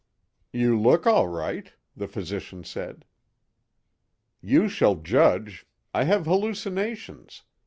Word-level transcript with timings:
"You 0.51 0.79
look 0.81 1.05
all 1.05 1.27
right," 1.27 1.71
the 1.95 2.07
physician 2.07 2.63
said. 2.63 3.05
"You 4.41 4.67
shall 4.67 4.95
judge—I 4.95 6.05
have 6.05 6.25
hallucinations. 6.25 7.43